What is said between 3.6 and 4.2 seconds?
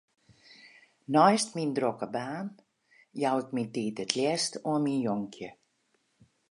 tiid it